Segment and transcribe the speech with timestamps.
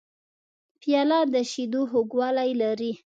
[0.81, 2.91] پیاله د شیدو خوږوالی لري.